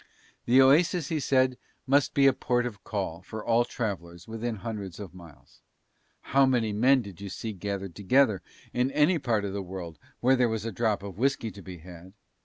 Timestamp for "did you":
7.03-7.29